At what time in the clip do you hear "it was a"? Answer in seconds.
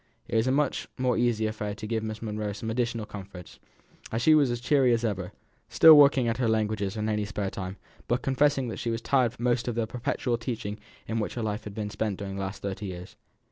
0.27-0.51